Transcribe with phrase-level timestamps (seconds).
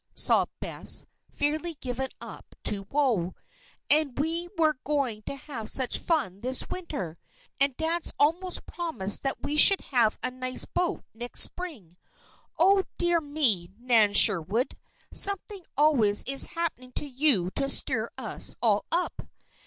[0.15, 3.35] sobbed Bess, fairly given up to woe.
[3.87, 7.19] "And we were going to have such fun this winter.
[7.59, 11.97] And Dad's almost promised that we should have a nice boat next spring.
[12.57, 14.75] Oh, dear me, Nan Sherwood!
[15.13, 19.27] Something always is happening to you to stir us all up!"